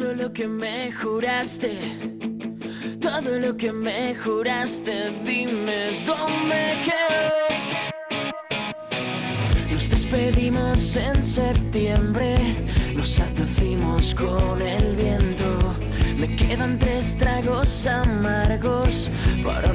todo 0.00 0.14
lo 0.14 0.32
que 0.32 0.48
me 0.48 0.90
juraste, 0.92 1.76
todo 3.00 3.38
lo 3.38 3.54
que 3.54 3.70
me 3.70 4.14
juraste, 4.14 5.12
dime 5.26 6.02
dónde 6.06 6.78
quedó. 6.86 7.50
Nos 9.70 9.90
despedimos 9.90 10.96
en 10.96 11.22
septiembre, 11.22 12.34
nos 12.94 13.20
atucimos 13.20 14.14
con 14.14 14.62
el 14.62 14.96
viento. 14.96 15.76
Me 16.16 16.34
quedan 16.34 16.78
tres 16.78 17.14
tragos 17.18 17.86
amargos 17.86 19.10
para 19.44 19.70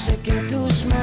Supuse 0.00 0.16
que 0.22 0.99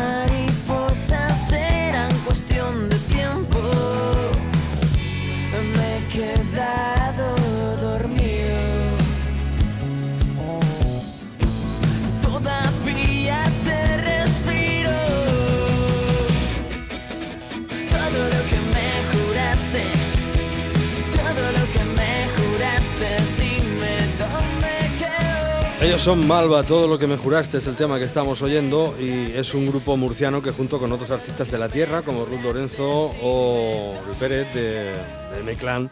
Son 25.98 26.28
Malva, 26.28 26.64
todo 26.64 26.88
lo 26.88 27.00
que 27.00 27.08
me 27.08 27.18
juraste 27.18 27.58
es 27.58 27.68
el 27.68 27.76
tema 27.76 27.98
que 27.98 28.06
estamos 28.06 28.42
oyendo 28.42 28.96
y 29.02 29.32
es 29.34 29.54
un 29.56 29.66
grupo 29.66 29.98
murciano 29.98 30.42
que 30.44 30.52
junto 30.52 30.80
con 30.80 30.92
otros 30.92 31.10
artistas 31.12 31.50
de 31.50 31.58
la 31.58 31.70
tierra 31.70 32.04
como 32.04 32.24
Ruth 32.24 32.44
Lorenzo 32.44 33.12
o 33.22 34.00
Rui 34.06 34.16
Pérez 34.16 34.54
de, 34.54 34.94
de 35.36 35.44
Meclán, 35.44 35.90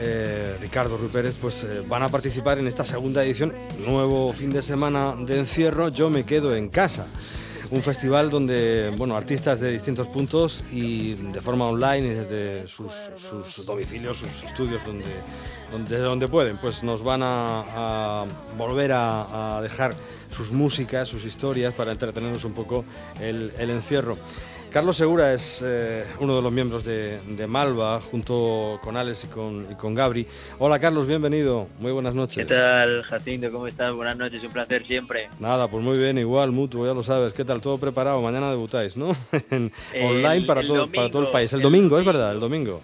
eh, 0.00 0.56
Ricardo 0.60 0.98
Rui 0.98 1.08
Pérez, 1.08 1.36
pues 1.40 1.62
eh, 1.64 1.82
van 1.88 2.02
a 2.02 2.08
participar 2.08 2.58
en 2.58 2.66
esta 2.66 2.84
segunda 2.84 3.24
edición, 3.24 3.54
nuevo 3.86 4.32
fin 4.32 4.52
de 4.52 4.62
semana 4.62 5.14
de 5.16 5.38
encierro, 5.38 5.88
Yo 5.88 6.10
me 6.10 6.24
quedo 6.24 6.54
en 6.54 6.68
casa. 6.68 7.06
Un 7.70 7.82
festival 7.82 8.30
donde, 8.30 8.92
bueno, 8.96 9.16
artistas 9.16 9.60
de 9.60 9.72
distintos 9.72 10.06
puntos 10.06 10.64
y 10.70 11.14
de 11.14 11.40
forma 11.40 11.66
online 11.66 12.06
y 12.06 12.10
desde 12.10 12.68
sus, 12.68 12.92
domicilios, 13.66 14.18
sus 14.18 14.44
estudios, 14.44 14.80
donde, 14.84 15.98
donde, 15.98 16.28
pueden, 16.28 16.58
pues 16.58 16.82
nos 16.82 17.02
van 17.02 17.20
a, 17.24 18.24
volver 18.56 18.92
a, 18.94 19.60
dejar 19.62 19.94
sus 20.30 20.52
músicas, 20.52 21.08
sus 21.08 21.24
historias 21.24 21.74
para 21.74 21.92
entretenernos 21.92 22.44
un 22.44 22.52
poco 22.52 22.84
el 23.20 23.70
encierro. 23.70 24.16
Carlos 24.76 24.98
Segura 24.98 25.32
es 25.32 25.64
eh, 25.64 26.04
uno 26.20 26.36
de 26.36 26.42
los 26.42 26.52
miembros 26.52 26.84
de, 26.84 27.18
de 27.26 27.46
Malva, 27.46 27.98
junto 27.98 28.78
con 28.84 28.94
Alex 28.94 29.24
y 29.24 29.26
con, 29.28 29.66
y 29.72 29.74
con 29.74 29.94
Gabri. 29.94 30.26
Hola 30.58 30.78
Carlos, 30.78 31.06
bienvenido. 31.06 31.66
Muy 31.80 31.92
buenas 31.92 32.14
noches. 32.14 32.46
¿Qué 32.46 32.54
tal, 32.54 33.02
Jacinto? 33.04 33.50
¿Cómo 33.50 33.66
estás? 33.68 33.94
Buenas 33.94 34.18
noches, 34.18 34.44
un 34.44 34.50
placer 34.50 34.86
siempre. 34.86 35.30
Nada, 35.40 35.66
pues 35.68 35.82
muy 35.82 35.96
bien, 35.96 36.18
igual, 36.18 36.52
mutuo, 36.52 36.86
ya 36.86 36.92
lo 36.92 37.02
sabes. 37.02 37.32
¿Qué 37.32 37.42
tal? 37.42 37.62
Todo 37.62 37.78
preparado. 37.78 38.20
Mañana 38.20 38.50
debutáis, 38.50 38.98
¿no? 38.98 39.16
El- 39.50 39.72
online 39.98 40.44
para 40.44 40.60
el 40.60 40.66
todo, 40.66 40.92
para 40.92 41.10
todo 41.10 41.22
el 41.22 41.30
país. 41.30 41.50
El 41.54 41.60
el 41.60 41.62
domingo, 41.62 41.98
es 41.98 42.04
verdad, 42.04 42.32
el 42.32 42.40
domingo. 42.40 42.82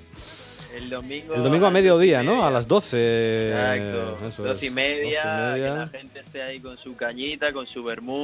El 0.75 0.89
domingo. 0.89 1.35
El 1.35 1.43
domingo 1.43 1.67
a 1.67 1.71
mediodía, 1.71 2.23
¿no? 2.23 2.45
A 2.45 2.51
las 2.51 2.67
12. 2.67 3.49
Exacto, 3.49 4.27
eso 4.29 4.43
dos 4.45 4.63
y, 4.63 4.67
es. 4.67 4.73
media, 4.73 5.23
Doce 5.23 5.51
y 5.51 5.55
que 5.55 5.61
media. 5.61 5.75
la 5.75 5.87
gente 5.87 6.21
esté 6.21 6.43
ahí 6.43 6.61
con 6.61 6.79
su 6.79 6.97
cañita, 6.97 7.53
con 7.53 7.67
su 7.67 7.85
vermú 7.85 8.15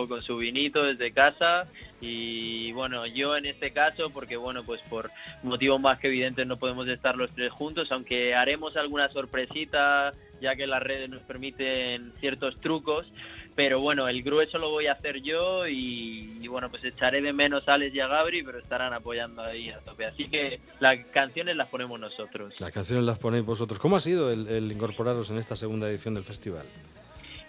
o 0.00 0.08
con 0.08 0.22
su 0.22 0.36
vinito 0.36 0.82
desde 0.84 1.12
casa. 1.12 1.68
Y 2.00 2.72
bueno, 2.72 3.06
yo 3.06 3.36
en 3.36 3.46
este 3.46 3.70
caso, 3.72 4.10
porque 4.12 4.36
bueno, 4.36 4.64
pues 4.64 4.80
por 4.90 5.10
motivos 5.44 5.80
más 5.80 6.00
que 6.00 6.08
evidentes 6.08 6.46
no 6.46 6.56
podemos 6.56 6.88
estar 6.88 7.16
los 7.16 7.32
tres 7.32 7.52
juntos, 7.52 7.88
aunque 7.92 8.34
haremos 8.34 8.76
alguna 8.76 9.08
sorpresita, 9.10 10.12
ya 10.40 10.56
que 10.56 10.66
las 10.66 10.82
redes 10.82 11.08
nos 11.08 11.22
permiten 11.22 12.12
ciertos 12.18 12.60
trucos. 12.60 13.06
Pero 13.54 13.80
bueno, 13.80 14.08
el 14.08 14.22
grueso 14.22 14.56
lo 14.58 14.70
voy 14.70 14.86
a 14.86 14.92
hacer 14.92 15.20
yo 15.20 15.66
y, 15.66 16.38
y 16.40 16.48
bueno, 16.48 16.70
pues 16.70 16.84
echaré 16.84 17.20
de 17.20 17.32
menos 17.32 17.68
a 17.68 17.74
Alex 17.74 17.94
y 17.94 18.00
a 18.00 18.06
Gabri, 18.06 18.42
pero 18.42 18.58
estarán 18.58 18.94
apoyando 18.94 19.42
ahí 19.42 19.68
a 19.68 19.78
tope. 19.78 20.06
Así 20.06 20.28
que 20.28 20.58
las 20.80 20.98
canciones 21.06 21.56
las 21.56 21.68
ponemos 21.68 22.00
nosotros. 22.00 22.58
Las 22.60 22.70
canciones 22.70 23.04
las 23.04 23.18
ponéis 23.18 23.44
vosotros. 23.44 23.78
¿Cómo 23.78 23.96
ha 23.96 24.00
sido 24.00 24.32
el, 24.32 24.48
el 24.48 24.72
incorporaros 24.72 25.30
en 25.30 25.36
esta 25.36 25.54
segunda 25.54 25.88
edición 25.90 26.14
del 26.14 26.24
festival? 26.24 26.64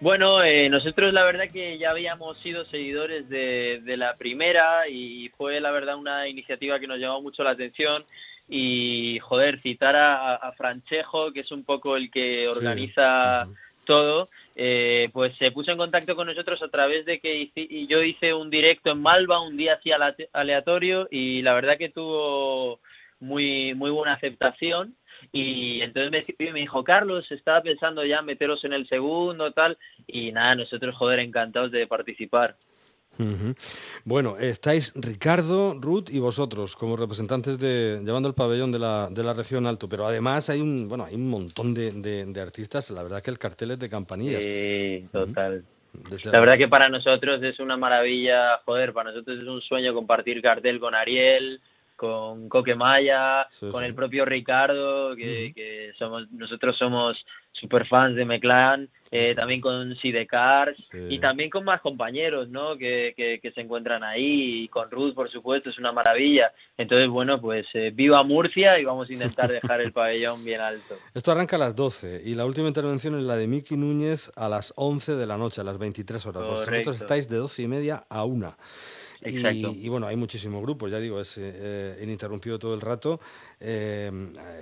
Bueno, 0.01 0.43
eh, 0.43 0.67
nosotros 0.67 1.13
la 1.13 1.23
verdad 1.23 1.45
que 1.49 1.77
ya 1.77 1.91
habíamos 1.91 2.37
sido 2.39 2.65
seguidores 2.65 3.29
de, 3.29 3.79
de 3.85 3.95
la 3.95 4.15
primera 4.17 4.89
y 4.89 5.29
fue 5.37 5.61
la 5.61 5.71
verdad 5.71 5.95
una 5.95 6.27
iniciativa 6.27 6.77
que 6.77 6.87
nos 6.87 6.99
llamó 6.99 7.21
mucho 7.21 7.45
la 7.45 7.51
atención 7.51 8.03
y 8.49 9.19
joder, 9.19 9.61
citar 9.61 9.95
a, 9.95 10.35
a 10.35 10.51
Franchejo, 10.51 11.31
que 11.31 11.39
es 11.39 11.51
un 11.53 11.63
poco 11.63 11.95
el 11.95 12.11
que 12.11 12.49
organiza 12.49 13.45
todo, 13.85 14.29
eh, 14.55 15.09
pues 15.13 15.35
se 15.37 15.51
puso 15.51 15.71
en 15.71 15.77
contacto 15.77 16.15
con 16.15 16.27
nosotros 16.27 16.61
a 16.61 16.69
través 16.69 17.05
de 17.05 17.19
que 17.19 17.51
y 17.55 17.87
yo 17.87 18.03
hice 18.03 18.33
un 18.33 18.49
directo 18.49 18.91
en 18.91 19.01
Malva 19.01 19.41
un 19.41 19.57
día 19.57 19.75
así 19.75 19.91
aleatorio 20.31 21.07
y 21.09 21.41
la 21.41 21.53
verdad 21.53 21.77
que 21.77 21.89
tuvo 21.89 22.79
muy 23.19 23.73
muy 23.75 23.91
buena 23.91 24.13
aceptación. 24.13 24.95
Y 25.31 25.81
entonces 25.81 26.11
me, 26.37 26.51
me 26.51 26.59
dijo 26.59 26.83
Carlos 26.83 27.31
estaba 27.31 27.61
pensando 27.61 28.05
ya 28.05 28.21
meteros 28.21 28.63
en 28.65 28.73
el 28.73 28.87
segundo 28.89 29.51
tal 29.51 29.77
y 30.05 30.31
nada 30.31 30.55
nosotros 30.55 30.95
joder 30.95 31.19
encantados 31.19 31.71
de 31.71 31.87
participar 31.87 32.57
Bueno, 34.05 34.37
estáis 34.39 34.91
Ricardo, 34.95 35.75
Ruth 35.79 36.09
y 36.09 36.19
vosotros 36.19 36.75
como 36.75 36.95
representantes 36.97 37.57
de 37.59 38.01
llevando 38.03 38.27
el 38.29 38.35
pabellón 38.35 38.71
de 38.71 38.79
la, 38.79 39.07
de 39.09 39.23
la 39.23 39.33
región 39.33 39.65
alto, 39.67 39.87
pero 39.87 40.05
además 40.05 40.49
hay 40.49 40.61
un 40.61 40.89
bueno 40.89 41.05
hay 41.05 41.15
un 41.15 41.29
montón 41.29 41.73
de, 41.73 41.91
de- 41.91 42.25
de 42.25 42.41
artistas. 42.41 42.89
La 42.91 43.03
verdad 43.03 43.21
que 43.21 43.31
el 43.31 43.37
cartel 43.39 43.71
es 43.71 43.79
de 43.79 43.89
campanillas. 43.89 44.43
Sí, 44.43 45.05
total 45.11 45.63
La 46.25 46.39
verdad 46.39 46.57
que 46.57 46.67
para 46.67 46.89
nosotros 46.89 47.41
es 47.43 47.59
una 47.59 47.77
maravilla, 47.77 48.57
joder, 48.65 48.93
para 48.93 49.11
nosotros 49.11 49.37
es 49.39 49.47
un 49.47 49.61
sueño 49.61 49.93
compartir 49.93 50.41
cartel 50.41 50.79
con 50.79 50.95
Ariel, 50.95 51.61
con 51.95 52.49
Coque 52.49 52.75
Maya, 52.75 53.47
Sí, 53.51 53.69
con 53.69 53.81
sí. 53.81 53.87
el 53.87 53.95
propio 53.95 54.25
Ricardo, 54.25 55.15
que, 55.15 55.51
que 55.55 55.91
somos 55.97 56.29
nosotros 56.31 56.75
somos 56.77 57.17
super 57.51 57.87
fans 57.87 58.15
de 58.15 58.25
Meclán, 58.25 58.89
eh, 59.11 59.35
también 59.35 59.61
con 59.61 59.95
Sidecars 59.97 60.75
Sí. 60.91 60.97
y 61.09 61.19
también 61.19 61.49
con 61.51 61.63
más 61.63 61.81
compañeros, 61.81 62.49
¿no? 62.49 62.75
Que, 62.77 63.13
que, 63.15 63.39
que 63.39 63.51
se 63.51 63.61
encuentran 63.61 64.03
ahí 64.03 64.63
y 64.63 64.67
con 64.69 64.89
Ruth, 64.89 65.13
por 65.13 65.29
supuesto, 65.31 65.69
es 65.69 65.77
una 65.77 65.91
maravilla. 65.91 66.51
Entonces, 66.77 67.07
bueno, 67.09 67.39
pues 67.39 67.67
eh, 67.75 67.91
viva 67.93 68.23
Murcia 68.23 68.79
y 68.79 68.85
vamos 68.85 69.09
a 69.09 69.13
intentar 69.13 69.51
dejar 69.51 69.81
el 69.81 69.91
pabellón 69.93 70.43
bien 70.43 70.61
alto. 70.61 70.95
Esto 71.13 71.31
arranca 71.31 71.57
a 71.57 71.59
las 71.59 71.75
12 71.75 72.21
y 72.25 72.33
la 72.33 72.45
última 72.45 72.67
intervención 72.67 73.17
es 73.19 73.23
la 73.23 73.35
de 73.37 73.45
Miki 73.47 73.77
Núñez 73.77 74.31
a 74.35 74.49
las 74.49 74.73
11 74.75 75.15
de 75.15 75.27
la 75.27 75.37
noche, 75.37 75.61
a 75.61 75.63
las 75.63 75.77
23 75.77 76.25
horas. 76.25 76.43
Vosotros 76.43 76.95
estáis 76.97 77.29
de 77.29 77.37
12 77.37 77.61
y 77.61 77.67
media 77.67 78.03
a 78.09 78.25
1. 78.25 78.55
Exacto. 79.25 79.71
Y, 79.75 79.85
y 79.85 79.89
bueno, 79.89 80.07
hay 80.07 80.15
muchísimos 80.15 80.61
grupos, 80.61 80.91
ya 80.91 80.99
digo, 80.99 81.19
es 81.19 81.37
eh, 81.39 81.99
ininterrumpido 82.01 82.59
todo 82.59 82.73
el 82.75 82.81
rato. 82.81 83.19
eh, 83.59 84.11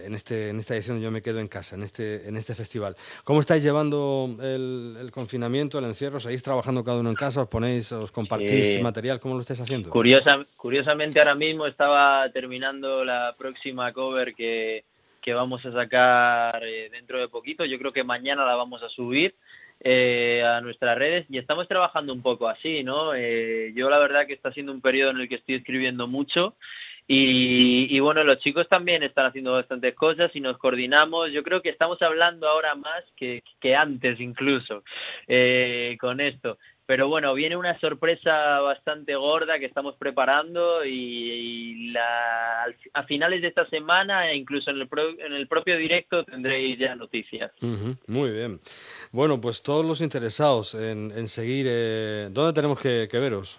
en, 0.05 0.13
este, 0.15 0.49
en 0.49 0.59
esta 0.59 0.75
edición 0.75 1.01
yo 1.01 1.11
me 1.11 1.21
quedo 1.21 1.39
en 1.39 1.47
casa, 1.47 1.75
en 1.75 1.83
este, 1.83 2.27
en 2.27 2.37
este 2.37 2.55
festival. 2.55 2.95
¿Cómo 3.23 3.39
estáis 3.39 3.63
llevando 3.63 4.29
el, 4.41 4.97
el 4.99 5.11
confinamiento, 5.11 5.79
el 5.79 5.85
encierro? 5.85 6.19
¿Seguís 6.19 6.43
trabajando 6.43 6.83
cada 6.83 6.99
uno 6.99 7.09
en 7.09 7.15
casa? 7.15 7.41
¿Os 7.41 7.47
ponéis, 7.49 7.91
os 7.91 8.11
compartís 8.11 8.75
Sí. 8.75 8.81
material? 8.81 9.19
¿Cómo 9.19 9.35
lo 9.35 9.41
estáis 9.41 9.59
haciendo? 9.61 9.89
Curiosa, 9.89 10.37
curiosamente 10.55 11.19
ahora 11.19 11.35
mismo 11.35 11.65
estaba 11.67 12.29
terminando 12.31 13.03
la 13.03 13.33
próxima 13.37 13.91
cover 13.93 14.33
que, 14.35 14.83
que 15.21 15.33
vamos 15.33 15.65
a 15.65 15.71
sacar 15.71 16.63
eh, 16.63 16.89
dentro 16.91 17.19
de 17.19 17.27
poquito. 17.27 17.65
Yo 17.65 17.77
creo 17.77 17.91
que 17.91 18.03
mañana 18.03 18.45
la 18.45 18.55
vamos 18.55 18.81
a 18.83 18.89
subir 18.89 19.35
eh, 19.83 20.43
a 20.45 20.61
nuestras 20.61 20.97
redes 20.97 21.25
y 21.29 21.37
estamos 21.37 21.67
trabajando 21.67 22.13
un 22.13 22.21
poco 22.21 22.47
así, 22.47 22.83
¿no? 22.83 23.13
Eh, 23.15 23.73
yo 23.75 23.89
la 23.89 23.99
verdad 23.99 24.27
que 24.27 24.33
está 24.33 24.51
siendo 24.51 24.71
un 24.71 24.81
periodo 24.81 25.11
en 25.11 25.21
el 25.21 25.29
que 25.29 25.35
estoy 25.35 25.55
escribiendo 25.55 26.07
mucho 26.07 26.55
y, 27.07 27.93
y 27.93 27.99
bueno, 27.99 28.23
los 28.23 28.39
chicos 28.39 28.69
también 28.69 29.03
están 29.03 29.25
haciendo 29.25 29.53
bastantes 29.53 29.95
cosas 29.95 30.31
y 30.33 30.39
nos 30.39 30.57
coordinamos. 30.57 31.31
Yo 31.31 31.43
creo 31.43 31.61
que 31.61 31.69
estamos 31.69 32.01
hablando 32.01 32.47
ahora 32.47 32.75
más 32.75 33.03
que, 33.17 33.43
antes 33.75 34.19
incluso 34.19 34.83
eh, 35.27 35.97
con 35.99 36.21
esto. 36.21 36.57
Pero 36.91 37.07
bueno, 37.07 37.33
viene 37.33 37.55
una 37.55 37.79
sorpresa 37.79 38.59
bastante 38.59 39.15
gorda 39.15 39.57
que 39.59 39.65
estamos 39.65 39.95
preparando 39.95 40.83
y, 40.83 40.89
y 40.91 41.91
la, 41.91 42.65
a 42.93 43.03
finales 43.03 43.41
de 43.41 43.47
esta 43.47 43.65
semana 43.69 44.29
e 44.29 44.35
incluso 44.35 44.71
en 44.71 44.81
el, 44.81 44.89
pro- 44.89 45.17
en 45.17 45.31
el 45.31 45.47
propio 45.47 45.77
directo 45.77 46.25
tendréis 46.25 46.77
ya 46.77 46.93
noticias. 46.95 47.49
Muy 48.07 48.31
bien. 48.31 48.59
Bueno, 49.13 49.39
pues 49.39 49.63
todos 49.63 49.85
los 49.85 50.01
interesados 50.01 50.75
en, 50.75 51.13
en 51.15 51.29
seguir, 51.29 51.65
eh, 51.69 52.27
¿dónde 52.29 52.51
tenemos 52.51 52.77
que, 52.77 53.07
que 53.09 53.19
veros? 53.19 53.57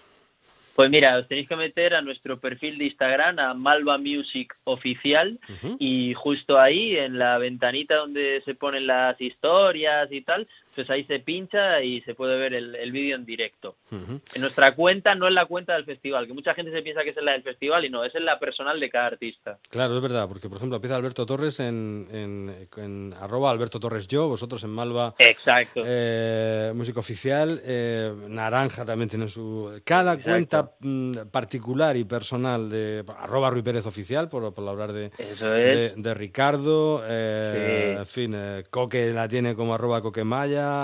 Pues 0.75 0.91
mira, 0.91 1.17
os 1.17 1.27
tenéis 1.27 1.49
que 1.49 1.55
meter 1.55 1.95
a 1.95 2.03
nuestro 2.03 2.39
perfil 2.39 2.77
de 2.77 2.85
Instagram, 2.85 3.39
a 3.39 3.55
Malva 3.55 3.97
Music 3.97 4.53
Oficial, 4.63 5.39
y 5.79 6.13
justo 6.13 6.59
ahí, 6.59 6.97
en 6.97 7.17
la 7.17 7.39
ventanita 7.39 7.95
donde 7.95 8.41
se 8.45 8.53
ponen 8.53 8.85
las 8.85 9.19
historias 9.19 10.11
y 10.11 10.21
tal, 10.21 10.47
Entonces 10.73 10.89
ahí 10.89 11.03
se 11.03 11.19
pincha 11.19 11.83
y 11.83 12.01
se 12.01 12.15
puede 12.15 12.35
ver 12.35 12.55
el, 12.55 12.73
el 12.75 12.91
vídeo 12.91 13.15
en 13.15 13.25
directo. 13.25 13.75
En 13.91 14.41
nuestra 14.41 14.73
cuenta 14.73 15.13
no 15.13 15.27
es 15.27 15.33
la 15.35 15.45
cuenta 15.45 15.73
del 15.75 15.85
festival, 15.85 16.25
que 16.25 16.33
mucha 16.33 16.55
gente 16.55 16.71
se 16.71 16.81
piensa 16.81 17.03
que 17.03 17.11
es 17.11 17.15
la 17.21 17.33
del 17.33 17.43
festival 17.43 17.85
y 17.85 17.91
no, 17.91 18.03
es 18.03 18.15
en 18.15 18.25
la 18.25 18.39
personal 18.39 18.79
de 18.79 18.89
cada 18.89 19.05
artista. 19.07 19.59
Claro, 19.69 19.95
es 19.95 20.01
verdad, 20.01 20.27
porque 20.27 20.49
por 20.49 20.57
ejemplo 20.57 20.77
empieza 20.77 20.95
Alberto 20.95 21.27
Torres 21.27 21.59
en, 21.59 22.07
en, 22.11 22.67
en 22.77 23.13
arroba 23.19 23.51
Alberto 23.51 23.79
Torres 23.79 24.07
yo, 24.07 24.27
vosotros 24.27 24.63
en 24.63 24.71
Malva 24.71 25.13
Exacto. 25.19 25.83
eh, 25.85 26.71
música 26.73 26.99
oficial, 27.01 27.61
eh, 27.63 28.11
Naranja 28.29 28.83
también 28.83 29.09
tiene 29.09 29.27
su... 29.27 29.79
Cada 29.85 30.13
Exacto. 30.13 30.29
cuenta 30.31 30.71
mm, 30.79 31.13
particular 31.31 31.95
y 31.97 32.03
personal 32.03 32.67
de 32.71 33.03
arroba 33.19 33.51
Rui 33.51 33.61
Pérez 33.61 33.85
oficial, 33.85 34.27
por, 34.27 34.51
por 34.55 34.67
hablar 34.67 34.91
de, 34.91 35.11
es. 35.19 35.39
de, 35.39 35.93
de 35.95 36.13
Ricardo, 36.15 37.03
eh, 37.07 37.91
Sí. 37.93 37.99
en 37.99 38.05
fin, 38.07 38.33
eh, 38.35 38.63
Coque 38.71 39.11
la 39.11 39.27
tiene 39.27 39.53
como 39.55 39.75
arroba 39.75 40.01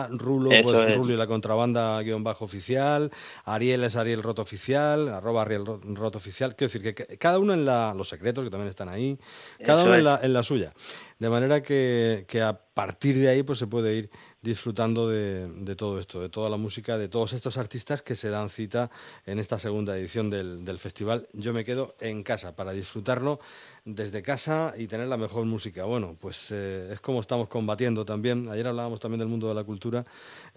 Rulo, 0.10 0.52
Eso 0.52 0.64
pues 0.64 0.84
es. 0.90 0.98
Rulo 0.98 1.14
y 1.14 1.18
la 1.18 1.28
contrabanda 1.28 2.02
guion 2.02 2.24
bajo 2.24 2.46
oficial, 2.46 3.12
Ariel 3.46 3.84
es 3.84 3.96
Ariel 3.96 4.24
Roto 4.24 4.42
oficial, 4.42 5.08
arroba 5.10 5.42
Ariel 5.44 5.66
Ro- 5.66 5.82
Roto 5.84 6.18
oficial, 6.18 6.56
quiero 6.56 6.70
decir 6.72 6.82
que 6.82 6.94
ca- 6.94 7.06
cada 7.18 7.40
uno 7.40 7.54
en 7.54 7.66
la, 7.66 7.94
los 7.96 8.10
secretos 8.10 8.44
que 8.44 8.50
también 8.50 8.70
están 8.70 8.90
ahí, 8.90 9.18
cada 9.66 9.82
Eso 9.82 9.90
uno 9.90 9.96
en 9.98 10.04
la, 10.04 10.20
en 10.24 10.34
la 10.34 10.44
suya, 10.44 10.74
de 11.18 11.30
manera 11.30 11.62
que, 11.62 12.26
que 12.28 12.42
a 12.42 12.54
partir 12.54 13.18
de 13.18 13.30
ahí 13.30 13.44
pues 13.44 13.60
se 13.60 13.68
puede 13.68 13.96
ir 13.96 14.10
disfrutando 14.42 15.10
de, 15.10 15.76
todo 15.76 16.00
esto, 16.00 16.22
de 16.22 16.30
toda 16.30 16.50
la 16.50 16.58
música, 16.58 16.98
de 16.98 17.10
todos 17.10 17.34
estos 17.34 17.58
artistas 17.58 18.02
que 18.02 18.16
se 18.16 18.30
dan 18.30 18.50
cita 18.50 18.90
en 19.26 19.38
esta 19.38 19.60
segunda 19.60 19.98
edición 19.98 20.30
del, 20.30 20.80
festival. 20.80 21.28
Yo 21.34 21.52
me 21.54 21.66
quedo 21.66 21.96
en 22.00 22.24
casa 22.24 22.56
para 22.56 22.72
disfrutarlo 22.72 23.40
desde 23.84 24.22
casa 24.22 24.74
y 24.78 24.88
tener 24.88 25.08
la 25.08 25.18
mejor 25.18 25.46
música. 25.46 25.84
Bueno, 25.84 26.16
pues 26.22 26.52
eh, 26.52 26.90
es 26.94 27.02
como 27.02 27.20
estamos 27.20 27.50
combatiendo 27.50 28.06
también. 28.06 28.48
Ayer 28.50 28.68
hablábamos 28.68 29.00
también 29.00 29.20
del 29.20 29.28
mundo 29.28 29.50
de 29.50 29.56
la 29.56 29.64
cultura 29.64 30.06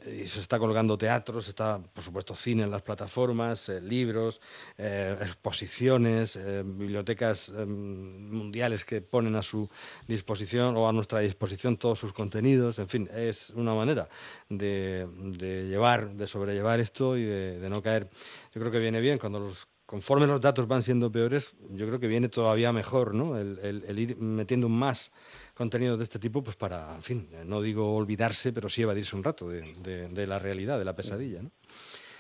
eh, 0.05 0.23
y 0.25 0.29
se 0.29 0.39
está 0.39 0.61
colgando 0.61 0.97
teatros, 0.97 1.49
está 1.49 1.81
por 1.93 2.05
supuesto 2.05 2.37
cine 2.37 2.63
en 2.63 2.71
las 2.71 2.83
plataformas, 2.83 3.69
eh, 3.69 3.81
libros, 3.81 4.41
exposiciones, 4.79 6.39
bibliotecas 6.65 7.51
mundiales 7.51 8.85
que 8.85 9.01
ponen 9.01 9.35
a 9.37 9.43
su 9.43 9.69
disposición 10.07 10.77
o 10.77 10.89
a 10.89 10.93
nuestra 10.93 11.21
disposición 11.21 11.77
todos 11.77 11.99
sus 11.99 12.13
contenidos. 12.13 12.79
En 12.79 12.89
fin, 12.89 13.09
es 13.15 13.51
una 13.51 13.72
manera 13.75 14.09
de, 14.49 15.07
de 15.17 15.67
llevar, 15.69 16.11
de 16.15 16.27
sobrellevar 16.27 16.81
esto 16.81 17.17
y 17.17 17.23
de, 17.23 17.59
de 17.59 17.69
no 17.71 17.83
caer. 17.83 18.09
Yo 18.55 18.61
creo 18.61 18.71
que 18.73 18.79
viene 18.79 19.01
bien 19.01 19.19
cuando 19.19 19.41
los 19.41 19.67
conforme 19.85 20.27
los 20.27 20.41
datos 20.41 20.67
van 20.67 20.83
siendo 20.83 21.13
peores, 21.13 21.53
yo 21.71 21.87
creo 21.87 22.01
que 22.01 22.07
viene 22.07 22.31
todavía 22.31 22.73
mejor, 22.73 23.13
¿no? 23.15 23.37
El, 23.39 23.59
el- 23.63 23.85
el 23.87 23.99
ir 23.99 24.17
metiendo 24.17 24.71
más 24.71 25.13
contenido 25.53 25.99
de 25.99 26.05
este 26.05 26.19
tipo, 26.19 26.43
pues 26.43 26.57
para, 26.57 26.95
en 26.95 27.03
fin, 27.03 27.29
no 27.45 27.61
digo 27.61 27.95
olvidarse, 27.95 28.55
pero 28.55 28.71
sí 28.71 28.81
evadirse 28.81 29.15
un 29.17 29.23
rato 29.25 29.51
de, 29.51 29.71
de- 29.83 30.09
de 30.09 30.27
la 30.27 30.39
realidad, 30.39 30.79
de 30.79 30.87
la 30.87 30.97
pesadilla, 30.97 31.43
¿no? 31.43 31.51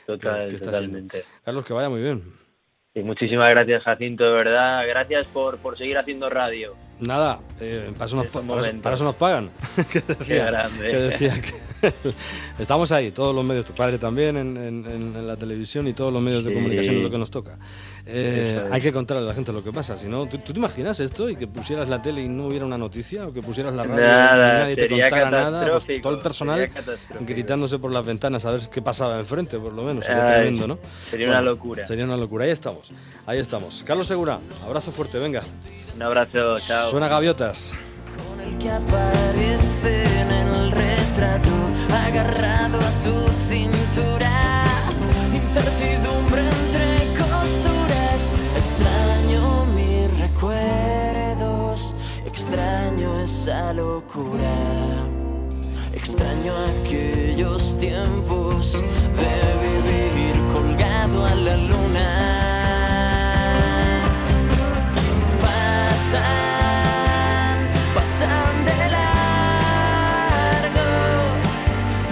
Total, 0.04 0.42
Que- 0.42 0.48
que 0.48 0.56
está 0.56 0.70
siendo. 0.70 0.98
totalmente. 0.98 1.24
Carlos, 1.44 1.64
que 1.64 1.72
vaya 1.72 1.88
muy 1.88 2.02
bien. 2.02 2.22
Y 2.94 3.00
muchísimas 3.00 3.48
gracias, 3.48 3.82
Jacinto, 3.84 4.22
de 4.24 4.32
verdad. 4.32 4.86
Gracias 4.86 5.24
por, 5.26 5.56
por 5.56 5.78
seguir 5.78 5.96
haciendo 5.96 6.28
radio. 6.28 6.74
Nada, 7.02 7.40
eh, 7.60 7.92
para, 7.98 8.06
eso 8.06 8.16
nos, 8.16 8.26
para 8.26 8.40
eso- 8.40 8.54
momentos. 8.56 8.82
para 8.82 8.94
eso 8.94 9.04
nos 9.04 9.16
pagan. 9.16 9.50
que 9.92 10.00
decía, 10.00 10.44
grande. 10.46 10.90
que 10.90 10.96
decía 10.96 11.34
que 11.40 11.52
estamos 12.58 12.92
ahí, 12.92 13.10
todos 13.10 13.34
los 13.34 13.44
medios, 13.44 13.64
tu 13.64 13.72
padre 13.72 13.98
también 13.98 14.36
en, 14.36 14.56
en- 14.56 14.86
en- 14.86 15.26
la 15.26 15.36
televisión 15.36 15.86
y 15.88 15.92
todos 15.92 16.12
los 16.12 16.22
medios 16.22 16.44
de 16.44 16.50
Sí. 16.50 16.54
comunicación 16.54 16.96
es 16.96 17.02
lo 17.02 17.10
que 17.10 17.18
nos 17.18 17.30
toca. 17.30 17.58
Eh, 18.06 18.60
hay 18.70 18.80
que 18.80 18.92
contarle 18.92 19.22
a 19.22 19.26
la 19.26 19.34
gente 19.34 19.52
lo 19.52 19.62
que 19.62 19.70
pasa, 19.72 19.96
si 19.96 20.06
no, 20.06 20.26
¿tú, 20.26 20.38
tú 20.38 20.52
te 20.52 20.58
imaginas 20.58 20.98
esto 21.00 21.28
y 21.28 21.36
que 21.36 21.46
pusieras 21.46 21.88
la 21.88 22.02
tele 22.02 22.22
y 22.22 22.28
no 22.28 22.46
hubiera 22.46 22.64
una 22.66 22.76
noticia 22.78 23.26
o 23.28 23.32
que 23.32 23.42
pusieras 23.42 23.74
la 23.74 23.84
radio 23.84 24.04
Nada, 24.04 24.56
y 24.56 24.62
nadie 24.62 24.76
te 24.76 24.88
contara 24.88 25.30
nada? 25.30 25.70
Pues 25.84 26.02
todo 26.02 26.14
el 26.14 26.18
personal 26.20 26.70
gritándose 27.20 27.78
por 27.78 27.92
las 27.92 28.04
ventanas 28.04 28.44
a 28.44 28.50
ver 28.50 28.60
qué 28.72 28.82
pasaba 28.82 29.18
enfrente, 29.20 29.58
por 29.58 29.72
lo 29.72 29.82
menos. 29.84 30.04
Sería 30.04 30.22
Ay, 30.24 30.28
tremendo, 30.42 30.66
¿no? 30.66 30.78
sería 31.10 31.28
una 31.28 31.40
locura. 31.42 31.86
Sería 31.86 32.04
una 32.04 32.16
locura. 32.16 32.44
Ahí 32.44 32.50
estamos, 32.50 32.90
ahí 33.26 33.38
estamos. 33.38 33.82
Carlos 33.86 34.06
Segura, 34.08 34.38
abrazo 34.66 34.90
fuerte, 34.92 35.18
venga. 35.18 35.42
Un 35.94 36.02
abrazo, 36.02 36.58
chao. 36.58 36.90
Suena 36.90 37.06
gaviotas. 37.08 37.74
con 38.28 38.40
el 38.40 38.58
que 38.58 38.70
aparece 38.70 40.01
esa 53.22 53.72
locura. 53.72 54.52
Extraño 55.94 56.52
aquellos 56.80 57.76
tiempos 57.78 58.72
de 59.20 59.34
vivir 59.64 60.34
colgado 60.52 61.24
a 61.24 61.34
la 61.34 61.56
luna. 61.56 62.08
Pasan, 65.40 66.22
pasan 67.94 68.64
de 68.64 68.90
largo 68.96 70.88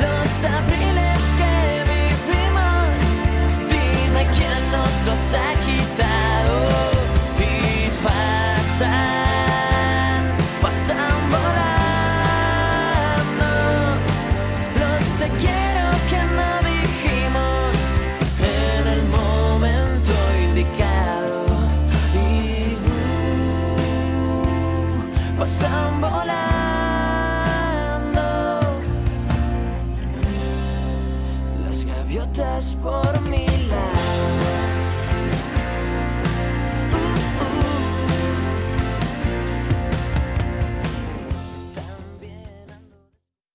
los 0.04 0.30
abriles 0.44 1.22
que 1.40 1.54
vivimos. 1.92 2.98
Dime 3.68 4.22
quién 4.36 4.60
nos 4.70 4.94
los 5.06 5.22
ha 5.34 5.50
gaviotas 32.40 32.74
por 32.82 33.20
lado. 33.30 33.49